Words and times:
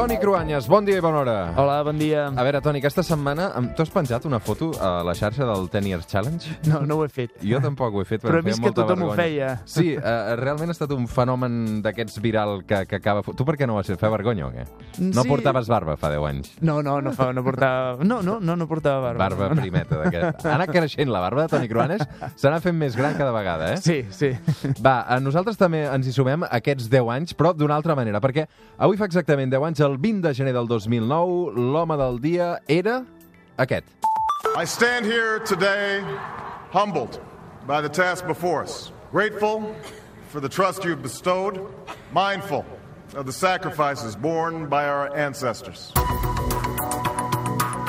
Toni 0.00 0.16
Cruanyes, 0.16 0.64
bon 0.64 0.86
dia 0.88 0.96
i 0.96 1.00
bona 1.04 1.18
hora. 1.20 1.32
Hola, 1.60 1.82
bon 1.84 1.98
dia. 2.00 2.22
A 2.32 2.44
veure, 2.46 2.62
Toni, 2.64 2.80
aquesta 2.80 3.02
setmana 3.04 3.50
tu 3.76 3.82
has 3.84 3.90
penjat 3.92 4.24
una 4.24 4.38
foto 4.40 4.70
a 4.80 5.02
la 5.04 5.12
xarxa 5.12 5.44
del 5.44 5.66
Ten 5.68 5.84
Years 5.90 6.06
Challenge? 6.08 6.54
No, 6.70 6.78
no 6.88 6.96
ho 6.96 7.02
he 7.04 7.10
fet. 7.12 7.34
Jo 7.44 7.58
tampoc 7.60 7.92
ho 7.92 8.00
he 8.00 8.06
fet, 8.08 8.22
Però 8.24 8.38
he 8.38 8.46
vist 8.46 8.62
feia 8.62 8.70
que 8.70 8.78
tothom 8.78 9.02
ho 9.04 9.10
vergonya. 9.10 9.18
feia. 9.20 9.50
Sí, 9.68 9.92
uh, 9.98 10.32
realment 10.40 10.72
ha 10.72 10.76
estat 10.78 10.94
un 10.96 11.04
fenomen 11.04 11.82
d'aquests 11.84 12.16
viral 12.24 12.62
que, 12.64 12.78
que 12.88 12.96
acaba... 12.96 13.20
Tu 13.28 13.44
per 13.44 13.58
què 13.60 13.68
no 13.68 13.76
ho 13.76 13.82
has 13.82 13.90
fet? 13.92 14.00
Fa 14.00 14.08
vergonya 14.14 14.46
o 14.46 14.54
què? 14.54 14.64
No 15.04 15.26
Sí. 15.26 15.28
portaves 15.34 15.68
barba 15.68 15.98
fa 16.00 16.08
10 16.14 16.24
anys. 16.30 16.54
No, 16.64 16.78
no, 16.80 16.96
no, 17.04 17.12
fa, 17.12 17.28
no 17.36 17.44
portava... 17.44 18.00
No, 18.00 18.22
no, 18.24 18.38
no, 18.40 18.56
no 18.56 18.68
portava 18.72 19.04
barba. 19.10 19.26
Barba 19.26 19.50
no, 19.50 19.60
no. 19.60 19.66
primeta 19.66 20.00
d'aquest. 20.00 20.46
Ha 20.48 20.56
anat 20.56 20.72
creixent 20.72 21.12
la 21.12 21.20
barba 21.26 21.44
de 21.44 21.52
Toni 21.52 21.68
Cruanes, 21.68 22.06
s'ha 22.40 22.54
fent 22.64 22.80
més 22.80 22.96
gran 22.96 23.20
cada 23.20 23.36
vegada, 23.36 23.74
eh? 23.74 23.84
Sí, 23.84 24.00
sí. 24.08 24.32
Va, 24.80 25.02
a 25.04 25.20
nosaltres 25.20 25.60
també 25.60 25.84
ens 25.90 26.08
hi 26.08 26.16
sumem 26.16 26.48
aquests 26.48 26.88
10 26.88 27.14
anys, 27.18 27.36
però 27.36 27.52
d'una 27.52 27.76
altra 27.76 27.98
manera, 28.00 28.24
perquè 28.24 28.48
avui 28.80 28.96
fa 28.96 29.04
exactament 29.04 29.52
10 29.52 29.68
anys, 29.68 29.86
el 29.89 29.89
20 29.96 30.22
de 30.22 30.34
gener 30.34 30.52
del 30.52 30.66
2009, 30.66 31.54
l'home 31.56 31.96
del 31.96 32.18
dia 32.18 32.58
era 32.68 33.06
aquest. 33.58 33.84
I 34.56 34.64
stand 34.64 35.06
here 35.06 35.38
today 35.40 36.02
humbled 36.70 37.20
by 37.66 37.80
the 37.80 37.88
task 37.88 38.26
before 38.26 38.62
us, 38.62 38.92
grateful 39.10 39.74
for 40.28 40.40
the 40.40 40.48
trust 40.48 40.84
you've 40.84 41.02
bestowed, 41.02 41.60
mindful 42.12 42.64
of 43.14 43.26
the 43.26 43.32
sacrifices 43.32 44.16
borne 44.16 44.68
by 44.68 44.86
our 44.86 45.14
ancestors. 45.16 45.92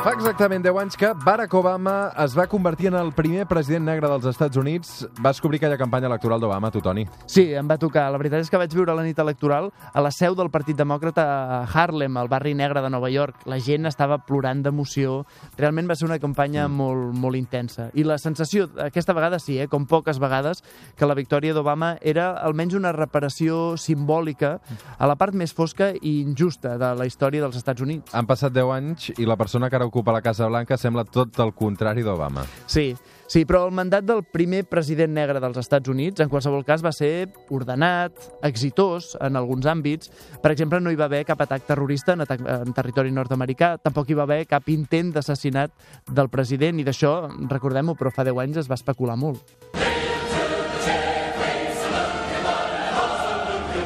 Fa 0.01 0.15
exactament 0.15 0.63
10 0.65 0.77
anys 0.81 0.95
que 0.97 1.11
Barack 1.13 1.53
Obama 1.53 1.91
es 2.23 2.33
va 2.33 2.47
convertir 2.49 2.87
en 2.89 2.95
el 2.97 3.11
primer 3.13 3.43
president 3.45 3.83
negre 3.85 4.09
dels 4.09 4.23
Estats 4.31 4.57
Units. 4.57 5.03
Vas 5.21 5.37
cobrir 5.37 5.59
aquella 5.59 5.77
campanya 5.77 6.07
electoral 6.09 6.41
d'Obama, 6.41 6.71
tu, 6.73 6.81
Toni. 6.81 7.03
Sí, 7.29 7.43
em 7.53 7.67
va 7.69 7.77
tocar. 7.77 8.07
La 8.09 8.17
veritat 8.17 8.41
és 8.41 8.49
que 8.49 8.57
vaig 8.57 8.73
viure 8.73 8.95
la 8.97 9.03
nit 9.05 9.19
electoral 9.21 9.69
a 9.93 10.02
la 10.02 10.09
seu 10.09 10.33
del 10.33 10.49
Partit 10.49 10.80
Demòcrata 10.80 11.25
a 11.30 11.59
Harlem, 11.69 12.17
al 12.17 12.31
barri 12.33 12.55
negre 12.58 12.81
de 12.81 12.89
Nova 12.89 13.11
York. 13.13 13.43
La 13.45 13.59
gent 13.61 13.85
estava 13.85 14.17
plorant 14.25 14.63
d'emoció. 14.66 15.19
Realment 15.59 15.93
va 15.93 15.99
ser 15.99 16.09
una 16.09 16.17
campanya 16.17 16.65
mm. 16.65 16.81
molt, 16.81 17.13
molt 17.21 17.38
intensa. 17.38 17.91
I 17.93 18.02
la 18.02 18.17
sensació, 18.17 18.71
aquesta 18.81 19.13
vegada 19.13 19.38
sí, 19.38 19.59
eh, 19.61 19.69
com 19.69 19.86
poques 19.86 20.17
vegades, 20.17 20.63
que 20.97 21.05
la 21.05 21.19
victòria 21.19 21.53
d'Obama 21.53 21.91
era 22.02 22.31
almenys 22.41 22.80
una 22.81 22.95
reparació 22.97 23.77
simbòlica 23.77 24.55
a 24.97 25.13
la 25.13 25.19
part 25.21 25.38
més 25.38 25.53
fosca 25.53 25.93
i 25.93 26.17
injusta 26.23 26.73
de 26.81 26.91
la 26.97 27.05
història 27.05 27.45
dels 27.45 27.61
Estats 27.61 27.86
Units. 27.86 28.17
Han 28.17 28.25
passat 28.25 28.58
10 28.58 28.75
anys 28.81 29.13
i 29.19 29.30
la 29.30 29.38
persona 29.38 29.69
que 29.69 29.77
ara 29.77 29.91
ocupa 29.92 30.16
la 30.16 30.23
Casa 30.23 30.47
Blanca 30.47 30.78
sembla 30.80 31.03
tot 31.03 31.38
el 31.44 31.52
contrari 31.53 32.06
d'Obama. 32.06 32.45
Sí, 32.72 32.94
sí, 33.28 33.44
però 33.45 33.66
el 33.67 33.75
mandat 33.75 34.08
del 34.08 34.23
primer 34.23 34.64
president 34.72 35.11
negre 35.17 35.44
dels 35.44 35.59
Estats 35.59 35.92
Units, 35.92 36.23
en 36.23 36.31
qualsevol 36.31 36.64
cas, 36.67 36.83
va 36.86 36.94
ser 36.95 37.28
ordenat, 37.52 38.16
exitós 38.48 39.11
en 39.20 39.36
alguns 39.36 39.67
àmbits. 39.67 40.11
Per 40.42 40.53
exemple, 40.56 40.80
no 40.80 40.94
hi 40.94 41.00
va 41.00 41.09
haver 41.11 41.25
cap 41.28 41.44
atac 41.44 41.67
terrorista 41.67 42.16
en, 42.16 42.23
atac, 42.23 42.42
en 42.42 42.73
territori 42.78 43.11
nord-americà, 43.11 43.75
tampoc 43.83 44.09
hi 44.09 44.17
va 44.17 44.28
haver 44.30 44.45
cap 44.48 44.72
intent 44.72 45.11
d'assassinat 45.17 45.75
del 46.08 46.31
president, 46.31 46.80
i 46.80 46.88
d'això, 46.88 47.16
recordem-ho, 47.52 48.00
però 48.00 48.16
fa 48.16 48.28
10 48.28 48.45
anys 48.48 48.64
es 48.64 48.72
va 48.72 48.80
especular 48.80 49.20
molt. 49.20 49.44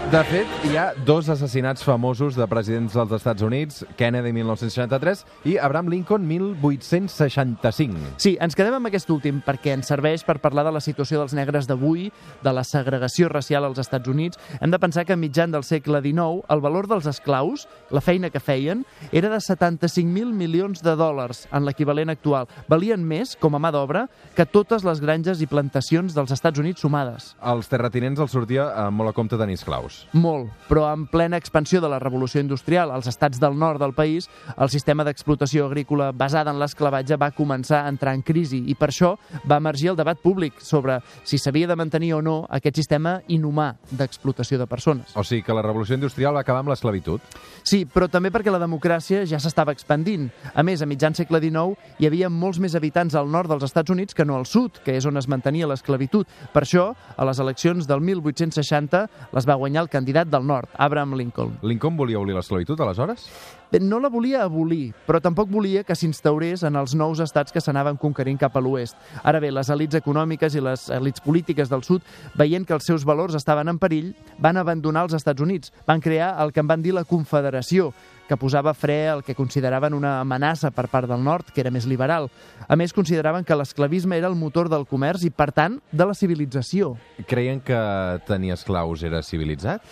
De 0.05 0.19
fet, 0.29 0.51
hi 0.69 0.75
ha 0.77 0.91
dos 1.01 1.31
assassinats 1.33 1.81
famosos 1.83 2.35
de 2.37 2.45
presidents 2.45 2.93
dels 2.93 3.13
Estats 3.17 3.41
Units, 3.41 3.79
Kennedy 3.97 4.29
1963 4.37 5.23
i 5.49 5.55
Abraham 5.57 5.87
Lincoln 5.89 6.27
1865. 6.29 8.11
Sí, 8.21 8.35
ens 8.37 8.53
quedem 8.53 8.77
amb 8.77 8.85
aquest 8.85 9.09
últim 9.09 9.39
perquè 9.41 9.73
ens 9.73 9.89
serveix 9.89 10.21
per 10.23 10.37
parlar 10.43 10.67
de 10.67 10.75
la 10.75 10.81
situació 10.85 11.17
dels 11.17 11.33
negres 11.33 11.65
d'avui, 11.65 12.11
de 12.45 12.53
la 12.53 12.61
segregació 12.63 13.31
racial 13.33 13.65
als 13.65 13.81
Estats 13.81 14.11
Units. 14.11 14.37
Hem 14.61 14.69
de 14.75 14.79
pensar 14.79 15.07
que 15.09 15.17
mitjan 15.17 15.49
del 15.51 15.65
segle 15.65 16.03
XIX 16.05 16.45
el 16.53 16.61
valor 16.61 16.85
dels 16.91 17.09
esclaus, 17.09 17.65
la 17.89 18.05
feina 18.05 18.29
que 18.29 18.39
feien, 18.39 18.85
era 19.11 19.33
de 19.33 19.41
75.000 19.41 20.37
milions 20.37 20.85
de 20.85 20.93
dòlars 21.01 21.47
en 21.49 21.65
l'equivalent 21.65 22.13
actual. 22.13 22.45
Valien 22.69 23.01
més, 23.01 23.33
com 23.41 23.57
a 23.57 23.63
mà 23.63 23.73
d'obra, 23.73 24.05
que 24.37 24.45
totes 24.45 24.85
les 24.85 25.01
granges 25.01 25.41
i 25.41 25.49
plantacions 25.49 26.13
dels 26.13 26.37
Estats 26.37 26.61
Units 26.61 26.85
sumades. 26.85 27.33
Als 27.41 27.73
terratinents 27.73 28.21
els 28.21 28.37
sortia 28.37 28.69
eh, 28.69 28.87
molt 28.93 29.09
a 29.09 29.17
compte 29.17 29.41
tenir 29.41 29.57
esclaus. 29.57 30.04
Molt, 30.13 30.51
però 30.69 30.85
en 30.93 31.05
plena 31.07 31.37
expansió 31.37 31.81
de 31.81 31.89
la 31.91 31.99
revolució 31.99 32.41
industrial 32.41 32.91
als 32.91 33.07
estats 33.07 33.39
del 33.39 33.57
nord 33.57 33.81
del 33.81 33.93
país, 33.93 34.29
el 34.57 34.69
sistema 34.69 35.03
d'explotació 35.03 35.65
agrícola 35.67 36.11
basada 36.11 36.51
en 36.51 36.59
l'esclavatge 36.61 37.17
va 37.21 37.31
començar 37.35 37.83
a 37.83 37.91
entrar 37.91 38.13
en 38.15 38.23
crisi 38.25 38.61
i 38.71 38.75
per 38.75 38.89
això 38.91 39.15
va 39.49 39.59
emergir 39.61 39.91
el 39.91 39.99
debat 39.99 40.19
públic 40.21 40.61
sobre 40.63 40.99
si 41.23 41.37
s'havia 41.37 41.67
de 41.67 41.75
mantenir 41.75 42.13
o 42.15 42.21
no 42.21 42.35
aquest 42.49 42.79
sistema 42.79 43.17
inhumà 43.27 43.73
d'explotació 43.91 44.59
de 44.59 44.67
persones. 44.67 45.15
O 45.15 45.23
sigui 45.23 45.43
que 45.43 45.55
la 45.55 45.63
revolució 45.65 45.95
industrial 45.95 46.35
va 46.35 46.43
acabar 46.45 46.63
amb 46.63 46.71
l'esclavitud. 46.73 47.21
Sí, 47.63 47.83
però 47.85 48.09
també 48.11 48.31
perquè 48.33 48.53
la 48.53 48.61
democràcia 48.61 49.23
ja 49.25 49.39
s'estava 49.41 49.73
expandint. 49.75 50.29
A 50.53 50.63
més, 50.63 50.81
a 50.81 50.89
mitjan 50.89 51.15
segle 51.17 51.41
XIX 51.41 51.75
hi 51.99 52.09
havia 52.09 52.29
molts 52.29 52.59
més 52.61 52.75
habitants 52.75 53.15
al 53.15 53.29
nord 53.31 53.51
dels 53.51 53.65
Estats 53.67 53.93
Units 53.93 54.15
que 54.15 54.25
no 54.25 54.37
al 54.37 54.45
sud, 54.49 54.81
que 54.85 54.95
és 54.97 55.05
on 55.05 55.17
es 55.17 55.29
mantenia 55.31 55.67
l'esclavitud. 55.69 56.27
Per 56.53 56.63
això, 56.63 56.91
a 56.93 57.25
les 57.25 57.39
eleccions 57.39 57.87
del 57.87 58.01
1860 58.01 59.05
les 59.33 59.47
va 59.47 59.57
guanyar 59.59 59.84
el 59.85 59.91
candidat 59.93 60.27
del 60.33 60.45
nord, 60.45 60.71
Abraham 60.77 61.13
Lincoln. 61.15 61.59
Lincoln 61.61 61.95
volia 61.97 62.17
abolir 62.17 62.35
l'esclavitud, 62.35 62.81
aleshores? 62.81 63.29
Bé, 63.71 63.79
no 63.81 63.99
la 63.99 64.09
volia 64.13 64.43
abolir, 64.45 64.93
però 65.07 65.19
tampoc 65.21 65.49
volia 65.49 65.83
que 65.85 65.95
s'instaurés 65.97 66.63
en 66.67 66.77
els 66.79 66.93
nous 66.97 67.21
estats 67.23 67.53
que 67.53 67.61
s'anaven 67.61 67.97
conquerint 68.01 68.39
cap 68.41 68.57
a 68.57 68.61
l'oest. 68.61 68.97
Ara 69.23 69.41
bé, 69.41 69.49
les 69.53 69.69
elites 69.73 70.01
econòmiques 70.01 70.57
i 70.57 70.63
les 70.63 70.87
elites 70.93 71.23
polítiques 71.25 71.71
del 71.71 71.85
sud, 71.85 72.05
veient 72.37 72.65
que 72.65 72.75
els 72.77 72.85
seus 72.85 73.05
valors 73.05 73.37
estaven 73.37 73.69
en 73.69 73.79
perill, 73.81 74.13
van 74.39 74.57
abandonar 74.61 75.05
els 75.07 75.17
Estats 75.17 75.41
Units. 75.41 75.73
Van 75.87 76.01
crear 76.01 76.35
el 76.43 76.53
que 76.53 76.61
en 76.61 76.69
van 76.69 76.85
dir 76.85 76.93
la 76.93 77.05
Confederació, 77.05 77.91
que 78.27 78.37
posava 78.37 78.73
fre 78.73 78.97
al 79.09 79.23
que 79.23 79.35
consideraven 79.37 79.93
una 79.93 80.19
amenaça 80.21 80.71
per 80.73 80.87
part 80.91 81.09
del 81.09 81.23
nord, 81.23 81.51
que 81.53 81.61
era 81.61 81.73
més 81.73 81.85
liberal. 81.89 82.29
A 82.67 82.75
més, 82.75 82.93
consideraven 82.93 83.45
que 83.45 83.57
l'esclavisme 83.57 84.17
era 84.17 84.31
el 84.31 84.37
motor 84.39 84.69
del 84.71 84.87
comerç 84.89 85.27
i, 85.27 85.31
per 85.31 85.51
tant, 85.53 85.79
de 85.91 86.09
la 86.09 86.17
civilització. 86.17 86.95
Creien 87.29 87.61
que 87.61 87.79
tenir 88.27 88.55
esclaus 88.55 89.05
era 89.05 89.23
civilitzat? 89.23 89.85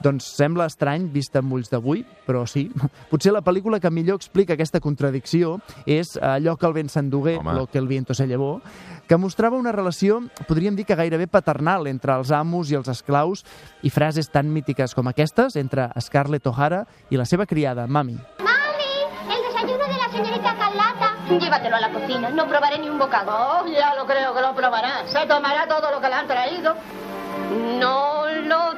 Doncs 0.00 0.30
sembla 0.38 0.64
estrany 0.70 1.10
vist 1.12 1.34
amb 1.36 1.52
ulls 1.52 1.68
d'avui, 1.72 2.04
però 2.26 2.46
sí. 2.48 2.66
Potser 3.10 3.34
la 3.34 3.42
pel·lícula 3.44 3.80
que 3.80 3.90
millor 3.92 4.20
explica 4.20 4.56
aquesta 4.56 4.80
contradicció 4.80 5.58
és 5.84 6.14
allò 6.16 6.56
que 6.56 6.68
el 6.68 6.76
vent 6.76 6.88
s'endugué, 6.92 7.38
lo 7.44 7.66
que 7.66 7.78
el 7.78 7.88
viento 7.88 8.14
se 8.14 8.26
llevó, 8.26 8.60
que 9.06 9.18
mostrava 9.18 9.58
una 9.58 9.72
relació, 9.72 10.20
podríem 10.48 10.76
dir 10.78 10.86
que 10.86 10.96
gairebé 10.96 11.26
paternal, 11.26 11.88
entre 11.90 12.14
els 12.16 12.30
amos 12.30 12.70
i 12.70 12.78
els 12.78 12.88
esclaus 12.88 13.44
i 13.82 13.90
frases 13.90 14.30
tan 14.30 14.48
mítiques 14.54 14.94
com 14.94 15.10
aquestes 15.10 15.56
entre 15.60 15.88
Scarlett 16.00 16.46
O'Hara 16.46 16.84
i 17.10 17.18
la 17.20 17.26
seva 17.26 17.46
criada, 17.46 17.86
Mami. 17.86 18.16
Mami, 18.38 18.92
el 19.34 19.42
desayuno 19.48 19.84
de 19.84 19.98
la 19.98 20.08
señorita 20.14 20.54
Carlata. 20.56 21.10
Llévatelo 21.30 21.76
a 21.76 21.80
la 21.80 21.92
cocina, 21.92 22.30
no 22.30 22.46
probaré 22.48 22.78
ni 22.78 22.88
un 22.88 22.98
bocado. 22.98 23.30
Oh, 23.34 23.66
ya 23.66 23.94
lo 23.94 24.06
creo 24.06 24.34
que 24.34 24.40
lo 24.40 24.54
probará. 24.54 25.06
Se 25.06 25.26
tomará 25.26 25.68
todo 25.68 25.90
lo 25.90 26.00
que 26.00 26.08
le 26.08 26.14
han 26.14 26.26
traído. 26.26 26.74
No 27.78 28.24
lo 28.46 28.69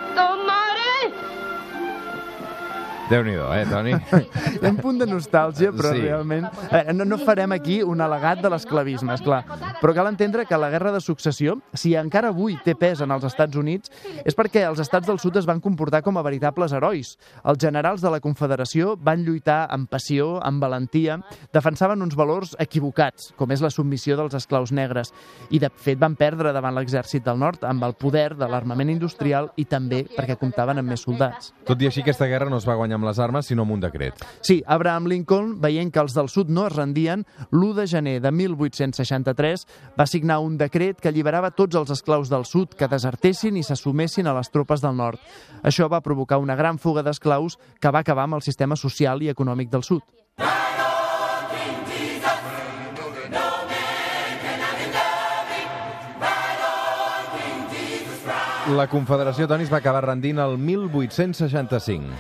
Déu-n'hi-do, 3.13 3.45
eh, 3.53 3.67
Toni? 3.69 3.93
Hi 4.63 4.65
ha 4.65 4.71
un 4.71 4.79
punt 4.81 4.97
de 5.03 5.07
nostàlgia, 5.11 5.69
però 5.77 5.91
Sí. 5.93 6.01
sí. 6.01 6.07
realment... 6.07 6.47
A 6.47 6.79
veure, 6.79 6.95
no, 6.97 7.05
no 7.05 7.19
farem 7.21 7.53
aquí 7.53 7.83
un 7.85 8.01
al·legat 8.01 8.41
de 8.41 8.49
l'esclavisme, 8.49 9.13
és 9.19 9.21
clar. 9.25 9.43
Però 9.83 9.93
cal 9.93 10.09
entendre 10.09 10.47
que 10.49 10.57
la 10.57 10.71
guerra 10.73 10.95
de 10.95 11.01
successió, 11.05 11.59
si 11.77 11.93
encara 11.99 12.31
avui 12.33 12.57
té 12.65 12.73
pes 12.79 13.03
en 13.05 13.13
els 13.13 13.27
Estats 13.29 13.59
Units, 13.61 13.93
és 14.25 14.37
perquè 14.39 14.63
els 14.69 14.81
estats 14.81 15.11
del 15.11 15.21
sud 15.21 15.37
es 15.37 15.49
van 15.49 15.61
comportar 15.61 16.01
com 16.07 16.17
a 16.17 16.23
veritables 16.25 16.73
herois. 16.73 17.19
Els 17.45 17.61
generals 17.61 18.01
de 18.01 18.15
la 18.15 18.21
Confederació 18.25 18.95
van 18.97 19.27
lluitar 19.27 19.67
amb 19.69 19.91
passió, 19.93 20.39
amb 20.41 20.63
valentia, 20.65 21.19
defensaven 21.53 22.01
uns 22.07 22.17
valors 22.17 22.57
equivocats, 22.65 23.35
com 23.37 23.53
és 23.53 23.61
la 23.61 23.71
submissió 23.75 24.17
dels 24.17 24.39
esclaus 24.41 24.73
negres, 24.73 25.13
i 25.51 25.61
de 25.61 25.69
fet 25.69 26.01
van 26.01 26.17
perdre 26.17 26.55
davant 26.57 26.79
l'exèrcit 26.79 27.27
del 27.29 27.37
nord 27.37 27.67
amb 27.69 27.85
el 27.85 27.93
poder 27.93 28.31
de 28.41 28.49
l'armament 28.49 28.89
industrial 28.95 29.51
i 29.61 29.67
també 29.69 30.07
perquè 30.17 30.39
comptaven 30.41 30.81
amb 30.81 30.95
més 30.95 31.05
soldats. 31.05 31.53
Tot 31.69 31.83
i 31.83 31.91
així, 31.93 32.01
aquesta 32.07 32.31
guerra 32.31 32.49
no 32.49 32.57
es 32.63 32.65
va 32.69 32.79
guanyar 32.81 33.02
amb 33.03 33.11
les 33.11 33.19
armes, 33.19 33.51
sinó 33.51 33.67
amb 33.67 33.75
un 33.75 33.83
decret. 33.83 34.23
Sí, 34.41 34.63
Abraham 34.67 35.11
Lincoln, 35.11 35.57
veient 35.61 35.91
que 35.93 36.01
els 36.03 36.15
del 36.15 36.31
sud 36.31 36.53
no 36.55 36.69
es 36.69 36.77
rendien, 36.77 37.27
l'1 37.51 37.75
de 37.81 37.87
gener 37.91 38.17
de 38.23 38.31
1863 38.31 39.67
va 39.99 40.07
signar 40.07 40.39
un 40.41 40.57
decret 40.61 41.03
que 41.03 41.11
alliberava 41.11 41.51
tots 41.51 41.77
els 41.77 41.91
esclaus 41.91 42.31
del 42.31 42.47
sud 42.47 42.77
que 42.79 42.89
desertessin 42.89 43.59
i 43.59 43.67
s'assumessin 43.67 44.31
a 44.31 44.37
les 44.39 44.53
tropes 44.55 44.85
del 44.85 44.97
nord. 44.97 45.21
Això 45.63 45.91
va 45.91 46.05
provocar 46.05 46.39
una 46.39 46.57
gran 46.57 46.79
fuga 46.79 47.03
d'esclaus 47.03 47.59
que 47.81 47.91
va 47.91 48.07
acabar 48.07 48.29
amb 48.29 48.39
el 48.39 48.47
sistema 48.47 48.79
social 48.79 49.23
i 49.23 49.33
econòmic 49.33 49.71
del 49.73 49.83
sud. 49.83 50.22
La 58.71 58.85
Confederació, 58.87 59.49
Toni, 59.51 59.65
es 59.67 59.71
va 59.73 59.81
acabar 59.81 60.05
rendint 60.05 60.39
el 60.39 60.53
1865. 60.55 62.13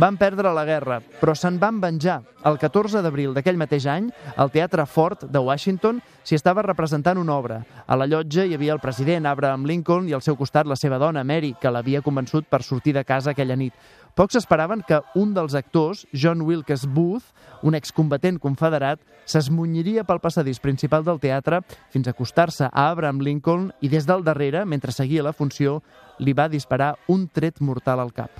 Van 0.00 0.16
perdre 0.16 0.48
la 0.56 0.62
guerra, 0.64 0.96
però 1.20 1.34
se'n 1.36 1.58
van 1.60 1.76
venjar. 1.82 2.22
El 2.48 2.56
14 2.56 3.02
d'abril 3.04 3.34
d'aquell 3.36 3.58
mateix 3.60 3.84
any, 3.84 4.06
al 4.40 4.48
Teatre 4.54 4.86
Fort 4.88 5.26
de 5.28 5.42
Washington 5.44 6.00
s'hi 6.24 6.38
estava 6.38 6.64
representant 6.64 7.20
una 7.20 7.36
obra. 7.36 7.60
A 7.84 7.98
la 8.00 8.08
llotja 8.08 8.46
hi 8.48 8.56
havia 8.56 8.72
el 8.72 8.80
president 8.80 9.28
Abraham 9.28 9.66
Lincoln 9.68 10.08
i 10.08 10.16
al 10.16 10.24
seu 10.24 10.40
costat 10.40 10.70
la 10.70 10.78
seva 10.80 10.96
dona, 10.96 11.20
Mary, 11.20 11.52
que 11.60 11.68
l'havia 11.68 12.00
convençut 12.00 12.48
per 12.48 12.62
sortir 12.64 12.96
de 12.96 13.04
casa 13.04 13.34
aquella 13.34 13.58
nit. 13.60 13.76
Pocs 14.18 14.38
esperaven 14.40 14.82
que 14.86 15.00
un 15.14 15.34
dels 15.34 15.54
actors, 15.54 16.06
John 16.12 16.42
Wilkes 16.42 16.86
Booth, 16.90 17.30
un 17.62 17.76
excombatent 17.78 18.40
confederat, 18.42 19.02
s'esmunyiria 19.28 20.04
pel 20.08 20.22
passadís 20.22 20.60
principal 20.62 21.04
del 21.06 21.20
teatre 21.22 21.60
fins 21.94 22.08
a 22.08 22.14
acostar-se 22.14 22.66
a 22.66 22.88
Abraham 22.90 23.20
Lincoln 23.22 23.70
i 23.80 23.92
des 23.92 24.08
del 24.08 24.24
darrere, 24.26 24.64
mentre 24.64 24.92
seguia 24.92 25.22
la 25.26 25.36
funció, 25.36 25.80
li 26.18 26.34
va 26.34 26.50
disparar 26.50 26.96
un 27.08 27.28
tret 27.28 27.60
mortal 27.60 28.02
al 28.02 28.12
cap. 28.16 28.30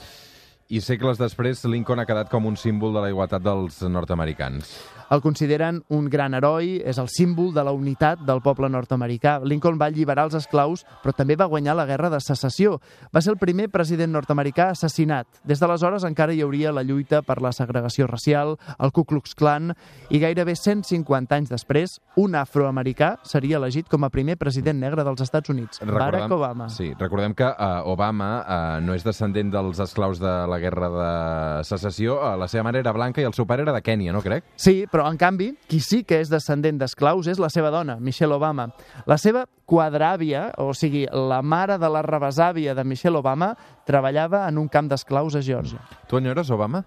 I 0.70 0.78
segles 0.78 1.18
després, 1.18 1.64
Lincoln 1.66 1.98
ha 1.98 2.06
quedat 2.06 2.28
com 2.30 2.44
un 2.46 2.54
símbol 2.54 2.94
de 2.94 3.02
la 3.02 3.10
igualtat 3.10 3.42
dels 3.42 3.80
nord-americans. 3.90 4.70
El 5.10 5.18
consideren 5.18 5.80
un 5.90 6.04
gran 6.06 6.36
heroi, 6.38 6.76
és 6.86 6.98
el 7.02 7.08
símbol 7.10 7.48
de 7.50 7.64
la 7.66 7.72
unitat 7.74 8.20
del 8.22 8.38
poble 8.44 8.68
nord-americà. 8.70 9.40
Lincoln 9.42 9.80
va 9.80 9.88
alliberar 9.90 10.28
els 10.28 10.36
esclaus, 10.38 10.84
però 11.02 11.10
també 11.18 11.34
va 11.34 11.48
guanyar 11.50 11.74
la 11.74 11.86
guerra 11.88 12.12
de 12.12 12.20
secessió. 12.22 12.76
Va 13.10 13.18
ser 13.18 13.32
el 13.32 13.40
primer 13.40 13.66
president 13.74 14.14
nord-americà 14.14 14.68
assassinat. 14.70 15.26
Des 15.42 15.58
d'aleshores 15.58 16.06
encara 16.06 16.30
hi 16.30 16.44
hauria 16.46 16.70
la 16.70 16.84
lluita 16.86 17.24
per 17.26 17.40
la 17.42 17.50
segregació 17.50 18.06
racial, 18.06 18.54
el 18.78 18.94
Ku 18.94 19.02
Klux 19.02 19.34
Klan, 19.34 19.72
i 20.14 20.22
gairebé 20.22 20.54
150 20.54 21.40
anys 21.40 21.50
després, 21.50 21.96
un 22.14 22.38
afroamericà 22.38 23.16
seria 23.26 23.58
elegit 23.58 23.90
com 23.90 24.06
a 24.06 24.12
primer 24.14 24.38
president 24.38 24.78
negre 24.78 25.02
dels 25.02 25.26
Estats 25.26 25.50
Units, 25.50 25.82
Barack 25.82 26.30
Obama. 26.30 26.70
Sí, 26.70 26.92
recordem 27.02 27.34
que 27.34 27.50
uh, 27.50 27.82
Obama 27.90 28.30
uh, 28.44 28.78
no 28.78 28.94
és 28.94 29.02
descendent 29.02 29.50
dels 29.50 29.82
esclaus 29.82 30.22
de 30.22 30.38
la 30.46 30.59
guerra 30.62 30.88
de 30.94 31.64
secessió. 31.68 32.18
Uh, 32.20 32.36
la 32.40 32.48
seva 32.48 32.64
mare 32.68 32.80
era 32.82 32.92
blanca 32.96 33.22
i 33.22 33.26
el 33.28 33.34
seu 33.36 33.46
pare 33.48 33.64
era 33.66 33.74
de 33.74 33.82
Kènia, 33.82 34.12
no 34.14 34.22
crec? 34.24 34.44
Sí, 34.60 34.84
però 34.90 35.08
en 35.10 35.18
canvi, 35.20 35.50
qui 35.68 35.80
sí 35.84 36.02
que 36.04 36.20
és 36.20 36.30
descendent 36.32 36.78
d'esclaus 36.80 37.26
és 37.32 37.40
la 37.42 37.50
seva 37.52 37.72
dona, 37.74 37.96
Michelle 38.00 38.36
Obama. 38.36 38.68
La 39.10 39.18
seva 39.18 39.46
quadràvia, 39.66 40.50
o 40.60 40.72
sigui, 40.74 41.06
la 41.10 41.42
mare 41.42 41.78
de 41.78 41.90
la 41.90 42.02
rebesàvia 42.06 42.74
de 42.74 42.84
Michelle 42.84 43.18
Obama, 43.18 43.54
treballava 43.86 44.46
en 44.48 44.58
un 44.58 44.68
camp 44.68 44.88
d'esclaus 44.90 45.36
a 45.36 45.42
Geòrgia. 45.42 45.82
Tu 46.08 46.18
enyores 46.18 46.50
Obama? 46.50 46.84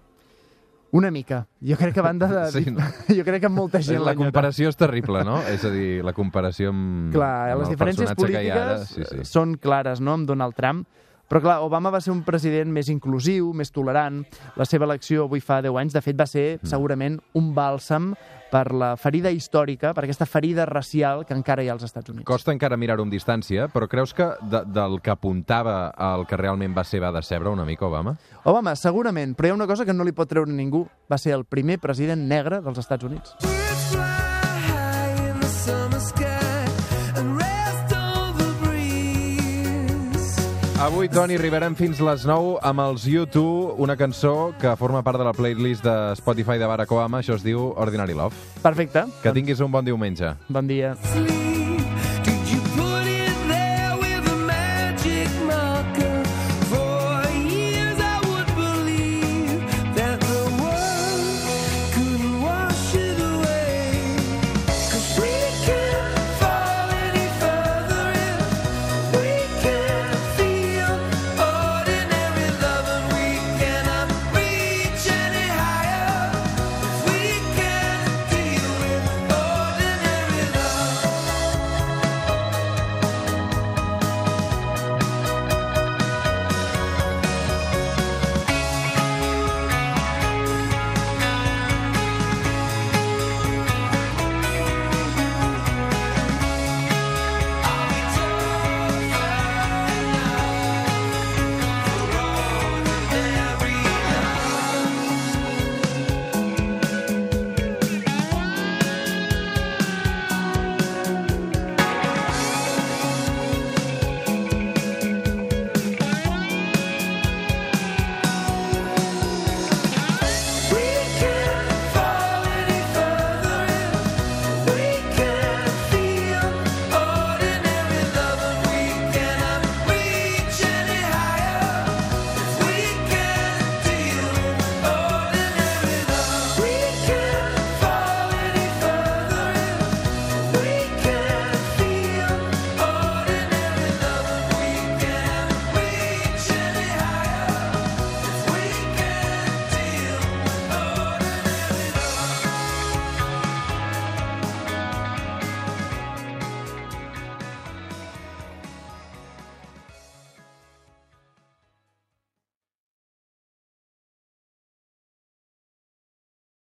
Una 0.94 1.10
mica. 1.10 1.40
Jo 1.58 1.74
crec 1.74 1.94
que 1.96 1.98
a 1.98 2.04
banda 2.06 2.28
de... 2.30 2.42
Sí, 2.54 2.70
no? 2.70 2.78
Jo 3.18 3.24
crec 3.26 3.40
que 3.42 3.48
molta 3.50 3.80
gent 3.82 4.04
La 4.06 4.14
comparació 4.14 4.70
és 4.70 4.76
terrible, 4.78 5.24
no? 5.26 5.40
És 5.50 5.64
a 5.66 5.72
dir, 5.74 6.04
la 6.06 6.12
comparació 6.14 6.70
amb, 6.70 7.08
Clar, 7.16 7.32
amb 7.50 7.64
les 7.64 7.72
diferències 7.72 8.06
ha 8.06 8.12
ara. 8.12 8.20
polítiques 8.20 8.92
Sí, 8.92 9.08
sí. 9.08 9.24
són 9.26 9.56
clares, 9.58 9.98
no?, 10.04 10.14
amb 10.14 10.28
Donald 10.30 10.54
Trump. 10.54 10.86
Però, 11.28 11.40
clar, 11.40 11.58
Obama 11.64 11.90
va 11.90 12.00
ser 12.04 12.12
un 12.12 12.22
president 12.22 12.70
més 12.70 12.88
inclusiu, 12.92 13.52
més 13.56 13.70
tolerant. 13.72 14.22
La 14.56 14.64
seva 14.68 14.84
elecció 14.84 15.24
avui 15.24 15.40
fa 15.40 15.62
10 15.64 15.76
anys, 15.80 15.92
de 15.96 16.00
fet, 16.04 16.16
va 16.20 16.26
ser 16.26 16.58
Mm. 16.62 16.66
segurament 16.68 17.20
un 17.34 17.54
bàlsam 17.54 18.14
per 18.50 18.72
la 18.72 18.96
ferida 18.96 19.30
històrica, 19.34 19.92
per 19.94 20.04
aquesta 20.04 20.26
ferida 20.26 20.64
racial 20.64 21.24
que 21.26 21.34
encara 21.34 21.62
hi 21.64 21.68
ha 21.68 21.72
als 21.72 21.82
Estats 21.82 22.10
Units. 22.10 22.24
Costa 22.24 22.52
encara 22.52 22.76
mirar-ho 22.76 23.02
amb 23.02 23.10
distància, 23.12 23.66
però 23.68 23.88
creus 23.88 24.12
que 24.14 24.28
de, 24.42 24.60
del 24.66 25.00
que 25.02 25.10
apuntava 25.10 25.88
al 25.90 26.26
que 26.26 26.36
realment 26.36 26.76
va 26.76 26.84
ser 26.84 27.00
va 27.00 27.10
decebre 27.10 27.48
una 27.50 27.64
mica 27.64 27.86
Obama? 27.86 28.16
Obama, 28.44 28.76
segurament, 28.76 29.34
però 29.34 29.46
hi 29.46 29.50
ha 29.50 29.54
una 29.54 29.66
cosa 29.66 29.84
que 29.84 29.92
no 29.92 30.04
li 30.04 30.12
pot 30.12 30.28
treure 30.28 30.52
ningú. 30.52 30.86
Va 31.10 31.18
ser 31.18 31.32
el 31.34 31.44
primer 31.44 31.80
president 31.80 32.28
negre 32.28 32.60
dels 32.60 32.78
Estats 32.78 33.04
Units. 33.04 33.34
Avui, 40.84 41.08
Toni, 41.08 41.38
arribarem 41.38 41.72
fins 41.72 41.96
les 42.04 42.26
9 42.28 42.58
amb 42.68 42.82
els 42.84 43.06
U2, 43.08 43.78
una 43.80 43.96
cançó 43.96 44.52
que 44.60 44.74
forma 44.76 45.00
part 45.06 45.16
de 45.16 45.24
la 45.24 45.32
playlist 45.32 45.80
de 45.86 45.94
Spotify 46.20 46.58
de 46.60 46.68
Barack 46.68 46.92
Obama. 46.92 47.22
Això 47.24 47.38
es 47.40 47.46
diu 47.46 47.70
Ordinary 47.72 48.12
Love. 48.12 48.36
Perfecte. 48.60 49.08
Que 49.24 49.32
tinguis 49.32 49.64
un 49.64 49.72
bon 49.72 49.88
diumenge. 49.88 50.36
Bon 50.52 50.68
dia. 50.68 50.92
Sleep. 51.14 51.63